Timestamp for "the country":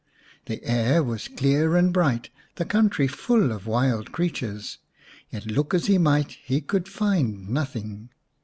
2.55-3.07